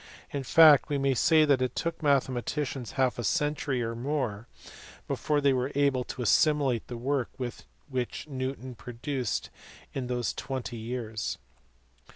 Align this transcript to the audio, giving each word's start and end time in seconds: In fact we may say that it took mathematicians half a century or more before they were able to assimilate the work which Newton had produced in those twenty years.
In 0.31 0.41
fact 0.41 0.89
we 0.89 0.97
may 0.97 1.13
say 1.13 1.45
that 1.45 1.61
it 1.61 1.75
took 1.75 2.01
mathematicians 2.01 2.93
half 2.93 3.19
a 3.19 3.23
century 3.23 3.83
or 3.83 3.93
more 3.93 4.47
before 5.07 5.41
they 5.41 5.53
were 5.53 5.71
able 5.75 6.03
to 6.05 6.23
assimilate 6.23 6.87
the 6.87 6.97
work 6.97 7.29
which 7.37 8.27
Newton 8.27 8.69
had 8.69 8.77
produced 8.79 9.51
in 9.93 10.07
those 10.07 10.33
twenty 10.33 10.77
years. 10.77 11.37